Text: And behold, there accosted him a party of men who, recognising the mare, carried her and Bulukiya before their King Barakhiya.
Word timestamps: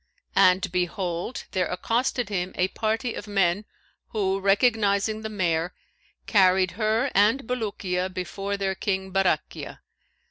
And 0.35 0.71
behold, 0.71 1.43
there 1.51 1.67
accosted 1.67 2.29
him 2.29 2.53
a 2.55 2.69
party 2.69 3.13
of 3.13 3.27
men 3.27 3.65
who, 4.07 4.39
recognising 4.39 5.21
the 5.21 5.29
mare, 5.29 5.75
carried 6.25 6.71
her 6.71 7.11
and 7.13 7.43
Bulukiya 7.43 8.11
before 8.11 8.57
their 8.57 8.73
King 8.73 9.11
Barakhiya. 9.11 9.81